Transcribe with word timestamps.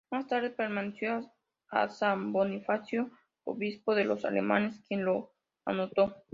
Más 0.09 0.25
tarde 0.25 0.49
perteneció 0.49 1.31
a 1.69 1.87
san 1.87 2.33
Bonifacio, 2.33 3.11
obispo 3.43 3.93
de 3.93 4.05
los 4.05 4.25
alemanes, 4.25 4.81
quien 4.87 5.05
lo 5.05 5.35
anotó. 5.63 6.23